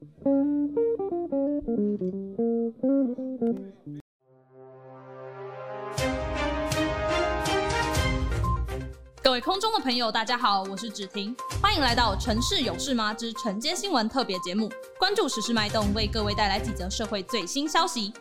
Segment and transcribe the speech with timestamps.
[0.00, 0.04] 各
[9.32, 18.12] 位空中的朋友，大家好，我是芷婷，欢迎来到《城市有事吗之晨间新闻》特别节目，关注时事脉动，为各位带来几则社会最新消息。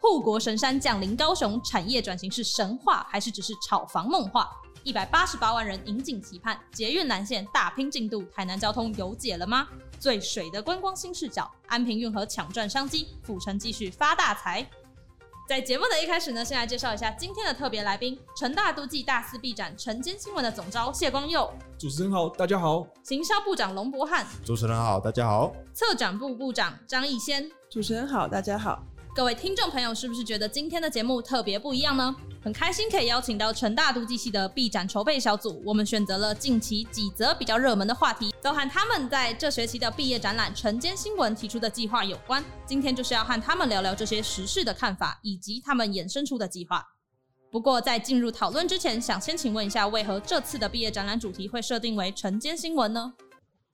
[0.00, 4.50] 护国神山降临高雄，产业转型是神话还是只是炒房梦话？
[4.82, 9.68] 一百八十八万人引颈期盼捷运南线大拼进度，台南交通有解了吗？
[10.00, 14.66] 最水的观光新视角，安平运河抢赚商机，府城继续发大财。
[15.46, 21.52] 在节目的一开始呢，先来介绍一下今天的特别来宾：成大都记大肆毕展晨间新闻的总召谢光佑。
[21.76, 22.86] 主持人好，大家好。
[23.02, 24.26] 行销部长龙博翰。
[24.42, 25.52] 主持人好，大家好。
[25.74, 27.50] 策展部部长张义先。
[27.68, 28.82] 主持人好，大家好。
[29.20, 32.16] 各位听众朋友，是不是觉得今天的节目特别不一样呢？
[32.42, 42.42] 很开心可以邀请到成大都计系的毕展筹备小组，我们选择了近期几则比较热门的话题，都和他们在这学期的毕业展览《晨间新闻》提出的计划有关。
[42.64, 46.82] 今天就是要和他们聊聊这些时事的看法，以及他们衍生出的计划。
[47.50, 53.12] 不过在进入讨论之前，想先请问一下，为何这次的毕业展览主题会设定为晨间新闻呢？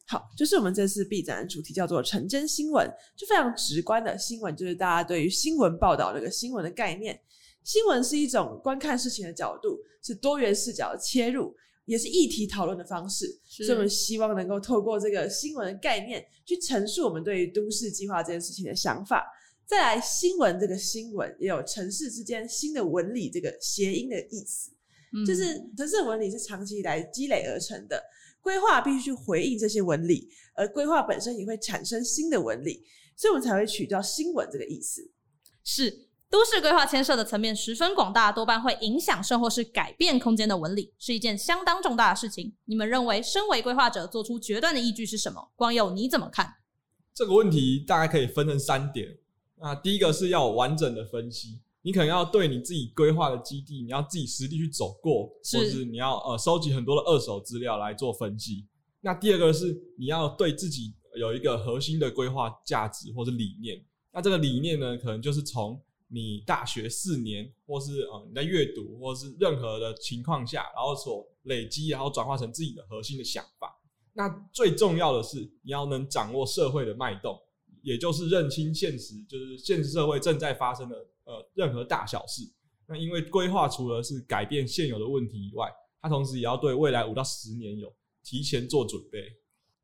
[0.09, 7.21] 好，就是我们这次毕展的主题叫做“成真新闻”，就非常直观的新闻，就是大家对于新闻报道这个新闻的概念。
[7.65, 11.53] 新闻是一种观看事情的角度，是多元视角的切入，
[11.87, 13.27] 也是议题讨论的方式。
[13.49, 19.27] 所以，我们希望能够透过这个新闻的概念，去陈述我们对于都市计划这件事情的想法。
[19.67, 24.71] 再来，新闻这个新闻也有城市之间新的纹理这个谐音的意思，
[25.13, 28.01] 嗯、就是城市的纹理是长期以来积累而成的。
[28.47, 32.85] 规划必须去回应这些纹理，而规划本身也会产生新的纹理，
[33.17, 35.11] 所以我们才会取叫新闻这个意思。
[35.65, 42.55] 是都市规划牵涉的层面十分广大，多半会影响甚或是改变空间的纹理，是一件相当重大的事情。
[42.67, 45.51] 你们认为，身为规划者做出决断的依据是什么？
[45.57, 46.55] 光佑你怎么看？
[47.13, 49.09] 这个问题大概可以分成三点。
[49.57, 51.59] 那第一个是要完整的分析。
[51.87, 58.67] 你可能要对你自己规划的基地，你要自己实地去走过，是或者是你要呃收集很多的二手资料来做分析。
[59.01, 63.81] 那第二个是你要对自己有一个核心的规划价值或是理念。
[64.11, 73.73] 那这个理念呢，可能就是从你大学四年，或是呃你在阅读，或是任何的情况下，然后所累积，然后转化成自己的核心的想法。
[74.13, 77.41] 那最重要的是，你要能掌握社会的脉动，
[77.87, 80.97] 也就是认清现实，就是现实社会正在发生的。
[81.27, 82.43] 呃，任何大小事，
[82.87, 85.69] 那因为规划除了是改变现有的问题以外，
[86.01, 87.93] 它同时也要对未来五到十年有
[88.23, 89.19] 提前做准备。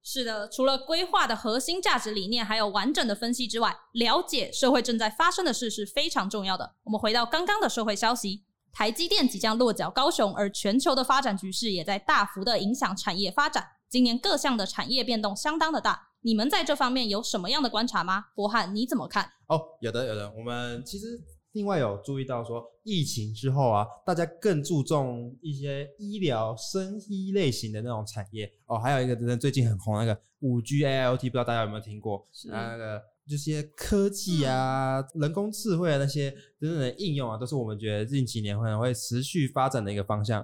[0.05, 6.77] 是的，除了规划的核心价值理念，还有完整的分析之外，了解社会正在发生的事是非常重要的。
[6.85, 13.67] 我们回到刚刚的社会消息，台积电即将落脚高雄，而全球的发展局势也在大幅的影响产业发展。
[13.93, 18.25] 今年各项的产业变动相当的大，你们在这方面有什么样的观察吗？
[18.35, 19.23] 博翰，你怎么看？
[19.49, 21.21] 哦，有的，有的，我们其实。
[21.53, 28.79] 另外有注意到说，疫情之后啊，大家更注重一些医疗、生医类型的那种产业哦。
[28.79, 32.27] 还有一个真的最近很红那个五 G AIoT，不知道大家有没有听过？
[32.33, 40.43] 是那个这些科技啊、嗯、人工智慧啊那些等等的应用啊，都是我们觉得近几年可能会持续发展的一个方向。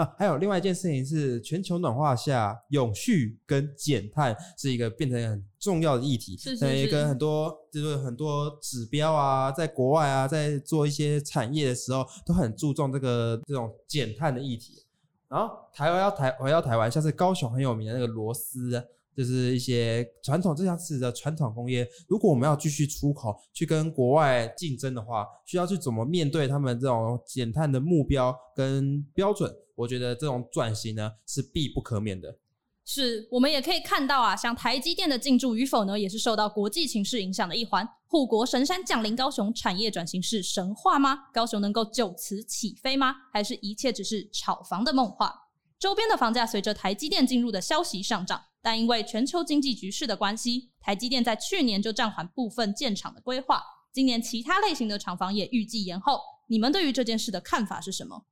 [0.00, 6.38] 啊，还有另外一件事情是，全球暖化下，永续跟减碳是一个变成很重要的议题。
[6.38, 6.86] 是是是。
[6.88, 14.82] 跟很多就是很多指标啊，在国外啊，在做一些产业的时候，都很注重这个这种减碳的议题。
[15.28, 18.82] 然后台湾要台回到台湾，像是高雄很有名的那个螺丝。
[19.20, 29.54] 就是一些传统这样子的传统工业，如果我们要继续出口去跟国外竞争的话，需要去怎么面对他们这种减碳的目标跟标准？
[29.76, 32.34] 我觉得这种转型呢是必不可免的。
[32.86, 37.86] 是我们也可以看到啊，像台积电的进驻与否呢，也是受到国际情势影响的一环。
[38.06, 41.14] 护国神山降临高雄，产业转型是神话吗？
[41.34, 43.14] 高雄能够就此起飞吗？
[43.34, 45.34] 还是一切只是炒房的梦话？
[45.78, 48.40] 周边的房价随着台积电进入的消息上涨。
[48.62, 53.62] 但因为全球经济局势的关系，台积电在去年就暂缓部分建厂的规划，
[53.92, 56.20] 今年其他类型的厂房也预计延后。
[56.46, 58.26] 你们对于这件事的看法是什么？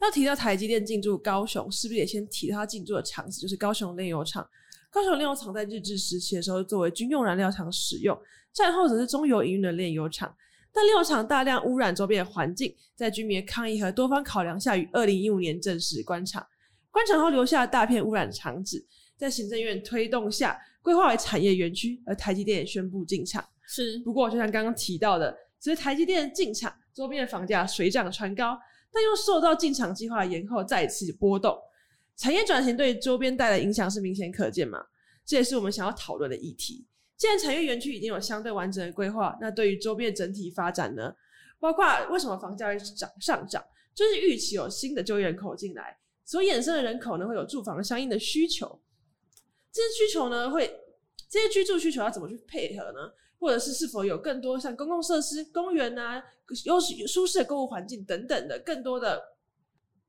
[0.00, 4.46] 要提到台积电进驻高雄，是不是也先提到它进驻的厂子，就是高雄炼油厂？
[4.90, 8.18] 高雄炼油厂在日治时期的时候作为军用燃料厂使用，
[8.52, 10.34] 战后则是中油营运的炼油厂。
[10.72, 16.44] 但炼油厂大量污染周边的环境，在居民的抗议和多方考量下，于二零一五年正式关厂。
[16.94, 18.86] 关厂后留下大片污染的场址，
[19.16, 23.44] 在行政院推动下规划为产业园区，而台积电也宣布进场。
[23.66, 28.56] 是，不过就像刚刚提到的，随着台积电进场，周边的房价水涨船高，
[28.92, 31.58] 但又受到进场计划延后，再次波动。
[32.16, 34.78] 产业转型对周边带来影响是明显可见嘛？
[35.26, 36.86] 这也是我们想要讨论的议题。
[37.16, 41.12] 既然产业园区已经有相对完整的规划，那对于周边整体发展呢？
[41.58, 43.64] 包括为什么房价会涨上涨，
[43.94, 48.80] 就是预期有新的就业人口进来，所衍生的人口呢会有住房相应的需求。
[49.72, 50.80] 这些需求呢会，
[51.28, 53.12] 这些居住需求要怎么去配合呢？
[53.38, 56.22] 或者是是否有更多像公共设施、公园啊、
[56.64, 59.20] 优舒适的购物环境等等的更多的？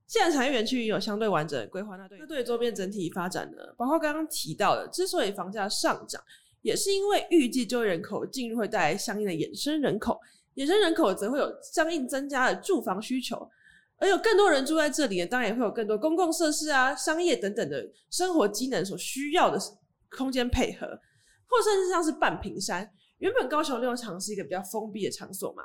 [0.08, 3.74] 现在产业园区有相对完整的规划，那对那对周边整体发展呢？
[3.76, 6.24] 包括刚刚提到的，之所以房价上涨，
[6.62, 10.22] 也是因为预计就业人口进入会带来相应的衍生人口。
[10.56, 13.50] 衍生人口则会有相应增加的住房需求，
[13.98, 19.60] 而有更多人住在这里，当然也会有更多公共设施啊、商业等等的生活机能所需要的
[20.10, 22.90] 空间配合，或甚至像是半屏山，
[23.20, 25.64] 原本高雄六场是一个比较封闭的场所嘛，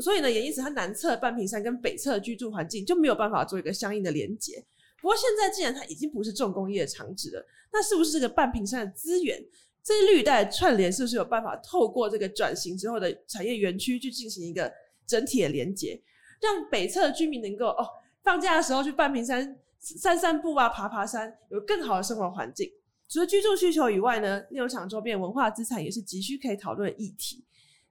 [0.00, 4.64] 所以呢，也因此它南侧半屏山跟北侧居住环境就没有办法做一个相应的连接。
[5.00, 9.38] 不过现在既然它已经不是重工业的场址了，那是不是这个半屏山的资源？
[9.82, 14.72] 这绿带串联是不是有办法透过这个转型之后的产业园区去进行一个
[15.06, 16.00] 整体的连接，
[16.44, 17.86] 让北侧的居民能够哦
[18.22, 22.70] 放假的时候去半屏山散散步啊、爬爬山，有更好的生活环境。
[23.08, 27.44] 除了居住需求以外呢，六厂周边文化资产也是急需可以讨论的议题。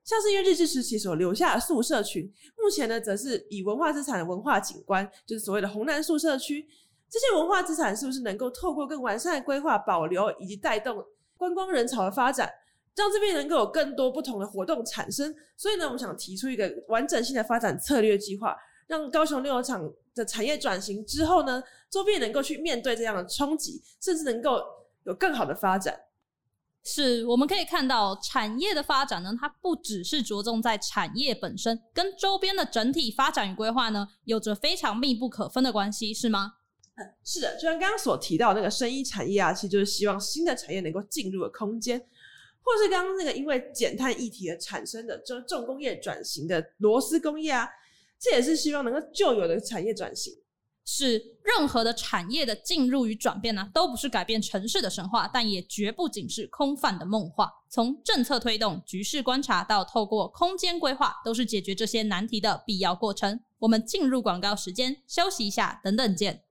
[0.04, 6.68] 像是因为日治时期所留下的宿舍群，目前呢则是以文化资产的文化景观，就是所谓的红南宿舍区。
[7.10, 11.04] 这些文化资产是不是能够透过更完善的规划保留以及带动？
[11.38, 12.50] 观光人潮的发展，
[12.96, 15.34] 让这边能够有更多不同的活动产生。
[15.58, 18.56] 所以呢，我们想提出一个完整性的发展策略计划，
[18.88, 24.62] 让高雄炼油厂的产业转型之后呢，周边能够去面对这样的冲击，甚至能够
[25.06, 26.00] 有更好的发展。
[26.86, 36.56] 是，我们可以看到产业的发展呢，它不只是着重在产业本身，跟周边的整体发展与规划呢，有着非常密不可分的关系，是吗？
[36.96, 42.06] 嗯，是的，就像刚刚所提到的那个生医产业啊，其实就是希望新的产业能够进入的空间，
[42.64, 47.68] 或是刚刚那个因为减碳议题而产生的，就是重工业转型的螺丝工业啊，
[48.20, 50.34] 这也是希望能够旧有的产业转型。
[50.86, 57.50] 是任何的产业的进入与转变呢，都不是改变城市的神话，但也绝不仅是空泛的梦话。
[57.70, 63.40] 从政策推动、局势观察到透过空间规划，都是解决这些难题的必要过程。
[63.60, 66.44] 我们进入广告时间，休息一下，等等见。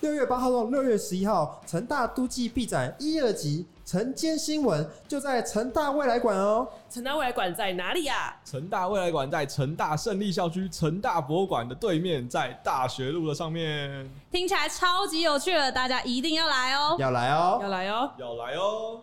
[0.00, 6.66] 六月八号到六月十一号，成大都记必展一二级晨间新闻就在成大未来馆哦。
[6.88, 8.34] 成大未来馆在哪里呀？
[8.44, 14.08] 成大未来馆在成大胜利校区成大博物馆的对面，在大学路的上面。
[14.30, 16.96] 听起来超级有趣的，大家一定要来哦！
[16.98, 17.58] 要来哦！
[17.60, 18.12] 要来哦！
[18.18, 19.00] 要来哦！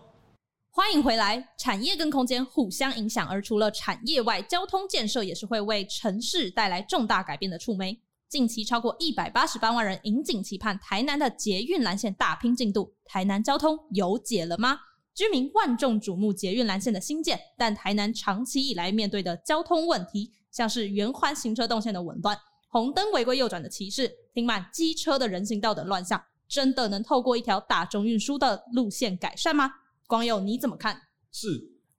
[0.72, 1.50] 欢迎回来。
[1.58, 8.00] 产业跟空间互相影响，而除了产业外，交通建设也是会为城市带来重大改变的触媒。
[8.30, 14.78] 近期超过一百八十八万人引颈期盼台南的捷运蓝线大拼进度，台南交通有解了吗？
[15.16, 22.38] 居民万众瞩目捷运蓝线的兴建，但台南长期以来面对的交通问题，像是圆环行车动线的紊乱、
[22.68, 29.72] 红灯违规右转的骑士、停满机车的人行道等乱象，真的能透过一条大众运输的路线改善吗？
[30.06, 31.02] 光佑你怎么看？
[31.32, 31.48] 是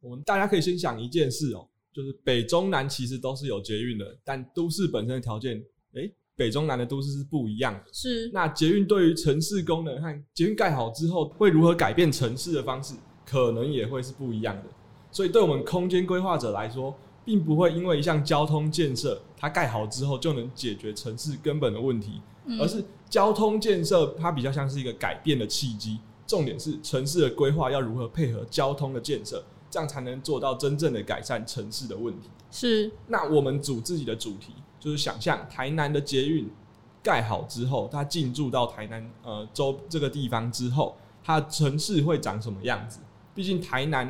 [0.00, 5.64] 我们大家可以先想一件事哦，就是北中南其实都是有捷运的，但都市本身的条件。
[5.94, 7.80] 诶，北中南的都市是不一样的。
[7.92, 12.94] 是，那捷运对于城市功能和捷运盖好之后会如何改变城市的方式，
[13.26, 14.62] 可能也会是不一样的。
[15.10, 22.20] 所以，对我们空间规划者来说，并不会因为一项交通建设它盖好之后就能解决城市根本的问题，
[22.60, 25.98] 而是交通建设它比较像是一个改变的契机。
[26.24, 32.28] 重点是城市的规划要如何配合交通的建设，这样才能做到真正的改善城市的问题。
[32.50, 34.52] 是，那我们组自己的主题。
[34.80, 36.48] 就是想象台南的捷运
[37.02, 43.00] 盖好之后，它进驻到台南呃州这个地方之后，它城市会长什么样子？
[43.34, 44.06] 毕竟台南，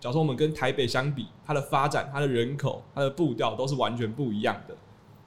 [0.00, 4.76] 假如说我们跟台北相比，它的发展、它的人口、它的步调都是完全不一样的。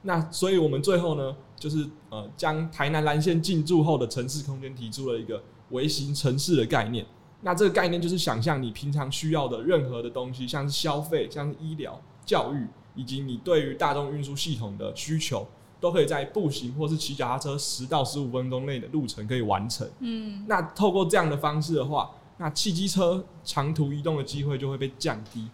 [0.03, 7.05] 那所以我们最后呢，就是呃将台南蓝线进驻后的城市空间提出了一个微型城市的概念。
[7.41, 12.67] 那这个概念就是想象你平常需要的任何的东西，像是消费、像是医疗、教育。
[12.95, 15.47] 以及你对于大众运输系统的需求，
[15.79, 19.87] 都可以在步行或是骑脚踏车十到十五分钟内的路程可以完成。
[19.99, 25.47] 嗯，那透过这样的方式的话，那汽机车长途移动的机会就会被降低，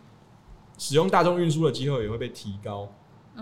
[0.77, 2.88] 使用大众运输的机会也会被提高。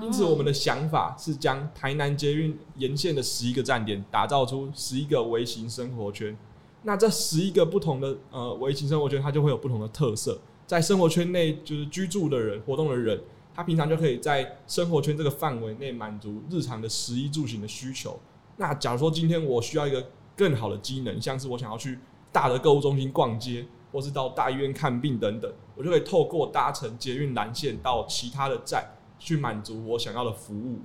[0.01, 6.37] 因此，我们的想法是将台南捷运沿线的十一个站点打造出十一个微型生活圈。
[6.83, 13.19] 那这十一个不同的呃微型生活圈，它就会有不同的特色，在生活圈内就是居住的人、活动的人。
[13.59, 18.17] 他平常就可以在生活圈这个范围内满足日常的食衣住行的需求。
[18.55, 20.01] 那假如说今天我需要一个
[20.33, 21.99] 更好的机能，像是我想要去
[22.31, 30.79] 大的购物中心逛街，或是到大医院看病等等，我就可以透过搭乘捷运蓝线到其他的站去满足我想要的服务。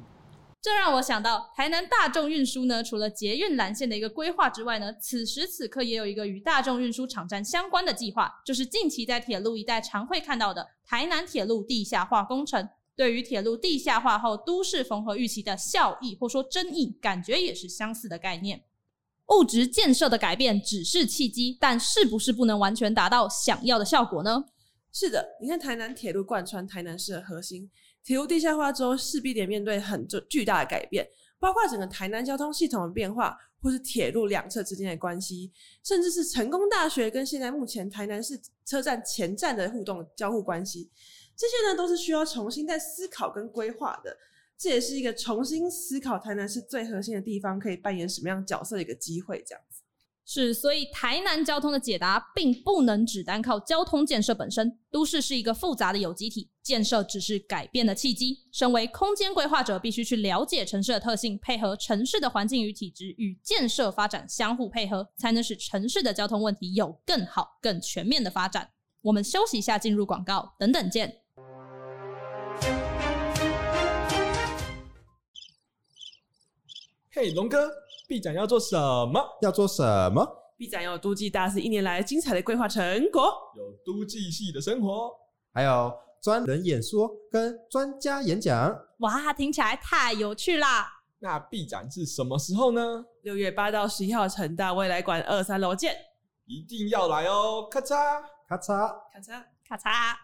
[0.64, 12.66] 这让我想到，台南大众运输呢，除了捷运蓝线的一个规划之外呢，此时此刻也有一个与大众运输场站相关的计划，就是近期在铁路一带常会看到的台南铁路地下化工程。
[12.96, 18.64] 对于铁路地下化后都市缝合预期的效益，或说争议，感觉也是相似的概念。
[19.36, 24.46] 物质建设的改变只是契机，但是不是不能完全达到想要的效果呢？
[24.90, 27.70] 是的，你看台南铁路贯穿台南市的核心。
[28.04, 31.08] 铁路地下化之后，势必得面对很重巨大的改变，
[31.38, 35.50] 包括整个台南交通系统的变化，或是铁路两侧之间的关系，
[35.82, 40.90] 甚至是成功大学跟现在目前台南市车站前站的互动交互关系，
[41.34, 44.14] 这些呢都是需要重新再思考跟规划的。
[44.56, 49.64] 这也是一个重新思考台南市最核心的地方可以扮演什么样角色的一个机会，这样。
[50.26, 54.78] 是，所以台南交通的解答并不能只单靠交通建设本身。
[54.90, 58.38] 都市是一个复杂的有机体，建设只是改变的契机。
[58.50, 68.70] 身为空间规划者，必须去了解城市的特性，配合城市的环境与体质，与建设发展相互配合，才能使城市的交通问题有更好、更全面的发展。
[69.02, 71.20] 我们休息一下，进入广告，等等见。
[77.10, 77.83] 嘿，龙哥。
[78.06, 79.20] 毕展要做什么？
[79.40, 79.82] 要做什
[80.12, 80.26] 么？
[80.56, 85.10] 毕展有都计大师一年来精彩的规划成果，有都计系的生活，
[85.52, 85.92] 还有
[86.22, 88.76] 专人演说跟专家演讲。
[88.98, 90.86] 哇，听起来太有趣啦！
[91.18, 93.04] 那毕展是什么时候呢？
[93.22, 95.96] 六月八到十一号，成大未来馆二三楼见，
[96.44, 97.66] 一定要来哦！
[97.70, 100.14] 咔嚓咔嚓咔嚓咔嚓，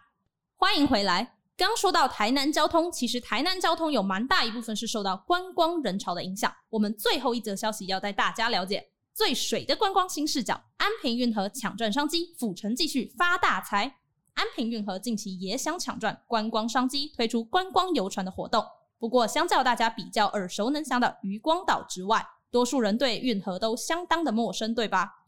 [0.57, 1.40] 欢迎回来。
[1.61, 6.51] 刚说到台南交通，其实台南交通有蛮大一部分是受到观光人潮的影响。
[6.71, 13.99] 我们最后一则消息要带大家了解最水的观光新视角：安平运河抢赚商机，府城继续发大财。
[14.33, 18.65] 安平运河近期也想抢赚观光商机，推出观光游船的活动。
[18.99, 25.25] 不过，相较大家比较耳熟能详的渔光岛之外，多数人对运河都相当的陌生，对吧？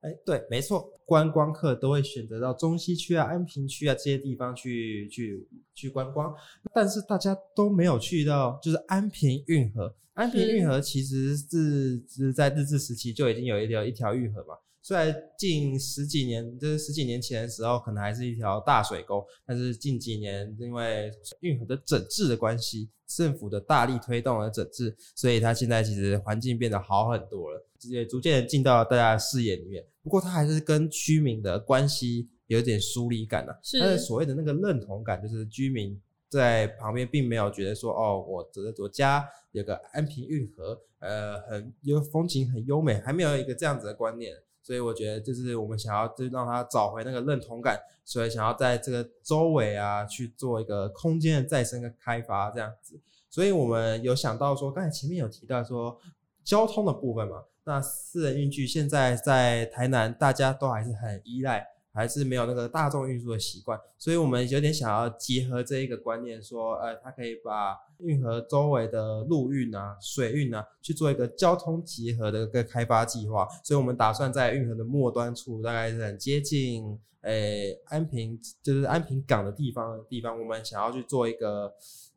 [0.00, 6.34] 哎，对，没错，观光客都会选择到中西区啊、安平区啊这些地方去去去观光，
[6.74, 9.94] 但是大家都没有去到，就是安平运河。
[10.14, 14.54] 安平运河其实是是在日治时期就已经有一条一条运河嘛。
[14.84, 21.10] 虽然近十几年，就是十几年前的时候，可能还是一条大水沟，但是近几年因为
[21.40, 29.82] 运河的整治的关系，政府的大力推动而整治，所以它现在其实环境变得好很多了，也逐渐进到了大家的视野里面。
[30.02, 33.80] 不过它还是跟居民的关系有点疏离感啊，是。
[33.80, 35.98] 但是所谓的那个认同感，就是居民
[36.28, 44.34] 在旁边并没有觉得说，哦，我这个我家有个安平运河，呃，很有风景很优美，还没有一个这样子的观念。
[44.64, 52.98] 所以我觉得，就是我们想要就让他找回那个认同感，所以想要在这个周围啊去做一个空间的再生跟开发这样子。
[53.28, 56.00] 所以我们有想到说，刚才前面有提到说
[56.42, 61.73] 交通的部分嘛，那私人运具现在在台南大家都还是很依赖。
[61.94, 73.46] 还是没有那个大众运输的习惯，所以我们有点想要结合这一个观念，说，呃，它可以把运河周围的陆运啊、水运啊，去做一个交通结合的一个开发计划。
[73.62, 81.72] 所以我们打算在运河的末端处，大概是很接近，诶、安平，就是安平港的地方的地方，我们想要去做一个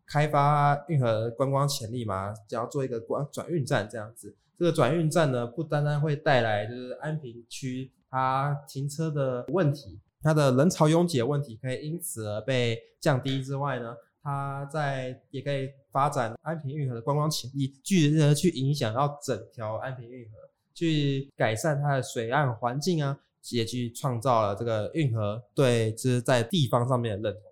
[0.08, 4.36] 开发运河观光潜力嘛，想要做一个转转运站这样子。
[4.58, 7.92] 这个转运站呢，不单单会带来就是安平区。
[8.10, 20.32] 它停车的问题，它的人潮拥挤的问题可以因此而被降低之外呢，它在也可以发展安平运河的观光潜力，进而去影响到整条安平运河，
[20.74, 23.18] 去改善它的水岸环境啊，
[23.52, 27.47] 也去创造了这个运河对就是在地方上面的认同。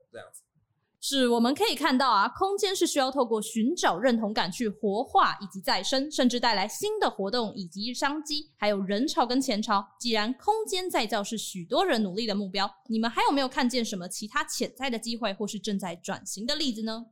[1.07, 9.85] 是，我们可以看到啊，空间是需要透过寻找认同感去活化以及再生，甚至带来新的活动以及商机，还有人潮跟钱潮。
[9.99, 17.05] 既然空间再造是许多人努力的目标，你们还有没有看见什么其他潜在的机会或是正在转型的例子呢？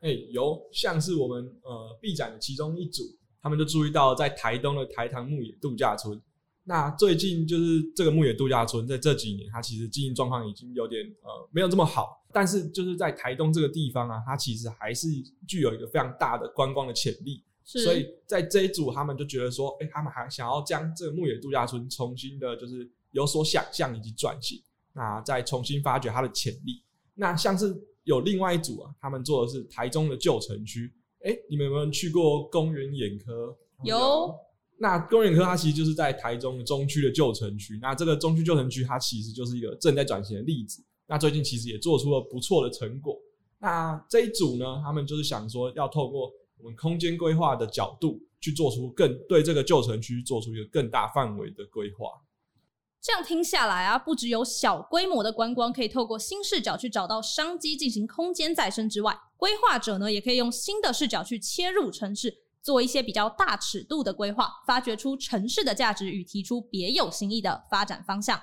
[0.00, 3.04] 哎、有，像是我们呃 B 展的其中一组，
[3.40, 6.20] 他们就注意到在台东的台糖牧野度假村。
[6.64, 12.23] 那最近就是这个牧野度假村，在这几年，它其实经营状况已经有点呃没有这么好。
[12.34, 15.08] 但是就是在台东这个地方啊，它其实还是
[15.46, 17.44] 具有一个非常大的观光的潜力。
[17.62, 24.60] 所以在这一组，他们就觉得说，哎、欸，他们还想要将这个牧野度假村重新的，就是有所想象以及转型，
[24.92, 26.82] 那再重新发掘它的潜力。
[27.14, 30.92] 那像是有另外一组啊，他们做的是台中的旧城区。
[31.24, 33.56] 哎、欸，你们有没有去过公园眼科？
[33.82, 34.34] 有。
[34.76, 37.78] 那公园眼科它其实就是在台中中区的旧城区。
[37.80, 40.84] 那这个中区旧城区它其实就是一个正在转型的例子。
[41.06, 43.18] 那最近其实也做出了不错的成果。
[43.58, 52.08] 那这一组呢，他们就是想说要透过我们空间规划的角度去做出更对这个旧城区做出一个更大范围的规划。
[53.00, 68.40] 这样听下来啊，不只有小规模的观光可以透过新视角去找到商机进行空间再生之外，规划者呢也可以用新的视角去切入城市，做一些比较大尺度的规划，发掘出城市的价值与提出别有新意的发展方向。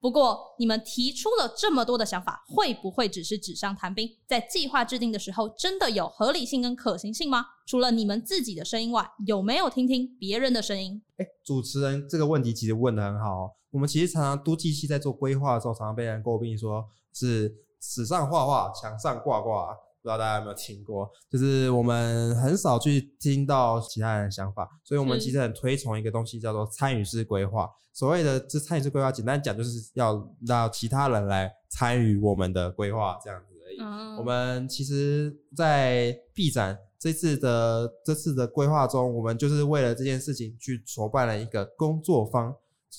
[0.00, 4.10] 不过，你们提出了这么多的想法，会不会只是纸上谈兵？
[4.26, 7.44] 在计划制定的时候，真的有合理性跟可行性吗？
[7.66, 11.02] 除了你们自己的声音外，有没有听听别人的声音？
[11.18, 13.50] 哎，主持人这个问题其实问得很好哦。
[13.72, 19.76] 我们其实常常都计系在做规划的时候，常常被人诟病说是纸上画画，墙上挂挂。
[20.02, 21.10] 不知道大家有没有听过？
[21.28, 27.68] 就是我们很少去听到其他人的想法，所以我们其实很推崇一个东西，叫做参与式规划。
[27.92, 33.76] 所谓的这参与式规划，简单讲就是要让其他人来参与我们的规划，这样子而已。
[33.80, 34.16] 嗯。
[34.16, 42.54] 我们其实，在 B 展这次的这次的规划中，我们就是为了这件事情去筹办了一个工作坊。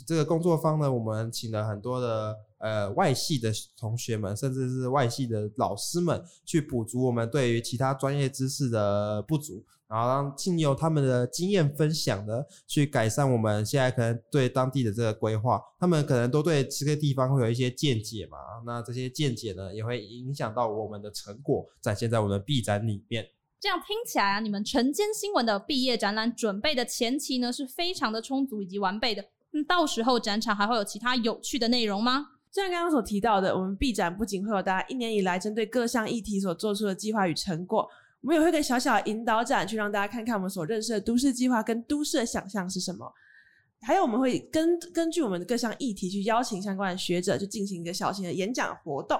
[0.06, 2.36] 这个工作坊呢，我们请了很多的。
[2.62, 15.60] 呃，外系的同学们，甚至是外系的老师们，去补足我们对于其他专业知识的不足，然后让经由他们的经验分享呢，去改善我们现在可能对当地的这个规划。
[15.80, 23.26] 他们可能都对这个地方会有一些见解嘛，那这些见解呢，也会影响到我们的成果，展现在我们的 B 展里面。
[23.60, 29.26] 这样听起来啊，你们晨间新闻的毕业展览准备的前期呢，是非常的充足以及完备的。
[29.52, 32.28] 那到时候展场还会有其他有趣的内容吗？
[32.52, 37.88] 就像刚刚所提到的，我们 B 展不仅会有大家一年以来针对各项议题所做出的计划与成果，
[38.22, 43.12] 我们也会一个小小的引导展，去让大家看看我们所认识的都市计划跟都市的想象是什么。
[43.84, 49.18] 还有，我们会根根据我们的各项议题去邀请相关的学者去进行一个小型的演讲活动。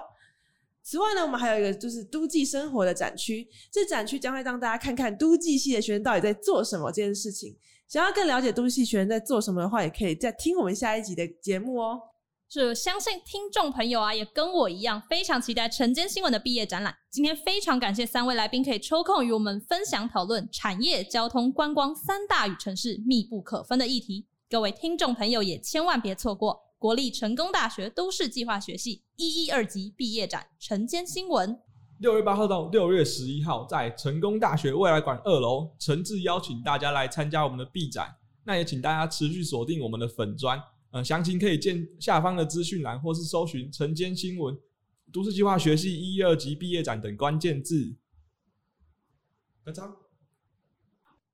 [0.84, 7.56] 此外呢，我们还有一个就是都计生活的展区，这展区将会让大家看看都计系的学生到底在做什么这件事情。
[7.88, 12.00] 想要更了解都计学生在做什么的话，也可以再听我们下一集的节目哦。
[12.54, 16.94] 是相信听众朋友啊，也跟我一样非常期待晨间新闻的毕业展览。
[17.08, 24.26] 今天非常感谢三位来宾可以抽空与我们分享讨论产业、交通、观光三大与城市密不可分的议题。
[24.50, 31.58] 各位听众朋友也千万别错过国立成功大学都市计划学系一一二级毕业展晨间新闻。
[32.00, 38.14] 六月八号到六月十一号，在成功大学未来馆二楼，诚挚邀请大家来参加我们的毕展。
[38.44, 40.62] 那也请大家持续锁定我们的粉砖。
[40.92, 44.54] 呃，详情可以见下方的资讯栏，或是搜寻“晨间新闻”、
[45.10, 47.96] “都市计划学系一二级毕业展”等关键字。
[49.64, 49.90] 大家，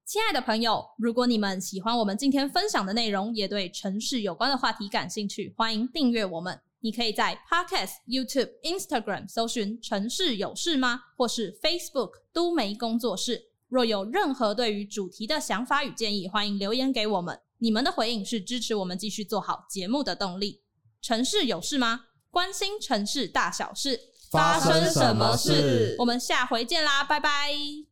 [0.05, 6.61] 亲爱的朋友，如果你们喜欢我们今天分享的内容，也对城市有关的话题感兴趣，欢迎订阅我们。
[6.81, 13.51] 你可以在 Podcast、YouTube、Instagram 搜寻“城市有事吗”或是 Facebook“ 都媒工作室”。
[13.69, 17.41] 若有任何对于主题的想法与建议，欢迎留言给我们。
[17.59, 20.63] 你们的回应是支持我们继续做好节目的动力。
[21.01, 22.07] 城市有事吗？
[22.31, 25.97] 关心城市大小事，发生什么事？
[25.99, 27.88] 我们下回见啦，拜拜。